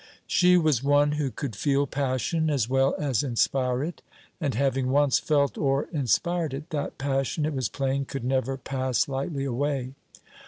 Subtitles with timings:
[0.25, 4.01] She was one who could feel passion as well as inspire it,
[4.39, 9.07] and having once felt or inspired it, that passion, it was plain, could never pass
[9.07, 9.93] lightly away.